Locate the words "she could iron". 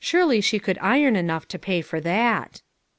0.41-1.15